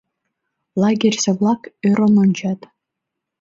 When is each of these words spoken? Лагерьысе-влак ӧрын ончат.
Лагерьысе-влак 0.81 1.61
ӧрын 1.87 2.15
ончат. 2.23 2.59